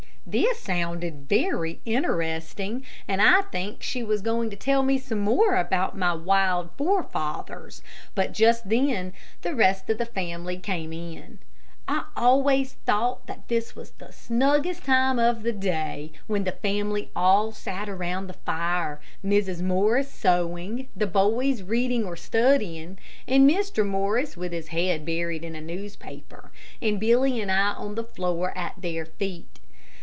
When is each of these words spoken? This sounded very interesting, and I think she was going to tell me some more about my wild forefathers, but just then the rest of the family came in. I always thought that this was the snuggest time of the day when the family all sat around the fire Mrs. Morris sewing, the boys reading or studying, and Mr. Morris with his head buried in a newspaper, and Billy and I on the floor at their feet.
This 0.23 0.59
sounded 0.59 1.27
very 1.27 1.81
interesting, 1.83 2.85
and 3.07 3.19
I 3.21 3.41
think 3.41 3.81
she 3.81 4.01
was 4.03 4.21
going 4.21 4.49
to 4.51 4.55
tell 4.55 4.81
me 4.83 4.99
some 4.99 5.19
more 5.19 5.55
about 5.55 5.97
my 5.97 6.13
wild 6.13 6.69
forefathers, 6.77 7.81
but 8.15 8.31
just 8.31 8.69
then 8.69 9.13
the 9.41 9.55
rest 9.55 9.89
of 9.89 9.97
the 9.97 10.05
family 10.05 10.57
came 10.59 10.93
in. 10.93 11.39
I 11.87 12.05
always 12.15 12.73
thought 12.85 13.25
that 13.27 13.47
this 13.49 13.75
was 13.75 13.91
the 13.91 14.11
snuggest 14.13 14.85
time 14.85 15.17
of 15.19 15.41
the 15.43 15.51
day 15.51 16.11
when 16.27 16.43
the 16.45 16.51
family 16.53 17.09
all 17.15 17.51
sat 17.51 17.89
around 17.89 18.27
the 18.27 18.33
fire 18.33 19.01
Mrs. 19.25 19.61
Morris 19.63 20.09
sewing, 20.09 20.87
the 20.95 21.07
boys 21.07 21.63
reading 21.63 22.05
or 22.05 22.15
studying, 22.15 22.99
and 23.27 23.49
Mr. 23.49 23.85
Morris 23.85 24.37
with 24.37 24.51
his 24.53 24.67
head 24.67 25.03
buried 25.03 25.43
in 25.43 25.55
a 25.55 25.61
newspaper, 25.61 26.51
and 26.81 26.99
Billy 27.01 27.41
and 27.41 27.51
I 27.51 27.73
on 27.73 27.95
the 27.95 28.03
floor 28.05 28.53
at 28.55 28.75
their 28.77 29.05
feet. 29.05 29.57